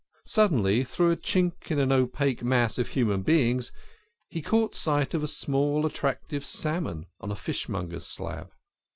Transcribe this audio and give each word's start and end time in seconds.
Suddenly, 0.25 0.83
through 0.83 1.11
a 1.11 1.15
chink 1.15 1.69
in 1.69 1.77
an 1.77 1.91
opaque 1.91 2.41
mass 2.41 2.79
of 2.79 2.87
human 2.87 3.21
beings, 3.21 3.71
he 4.29 4.41
caught 4.41 4.73
sight 4.73 5.13
of 5.13 5.21
a 5.21 5.27
small 5.27 5.85
attractive 5.85 6.43
salmon 6.43 7.05
on 7.19 7.31
a 7.31 7.35
fishmonger's 7.35 8.07
slab. 8.07 8.49